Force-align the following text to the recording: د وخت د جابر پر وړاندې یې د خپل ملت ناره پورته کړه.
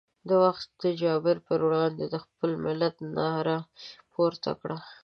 د 0.27 0.29
وخت 0.43 0.67
د 0.83 0.85
جابر 1.01 1.37
پر 1.47 1.59
وړاندې 1.67 2.03
یې 2.05 2.09
د 2.13 2.15
خپل 2.25 2.49
ملت 2.65 2.95
ناره 3.15 3.57
پورته 4.13 4.51
کړه. 4.61 4.77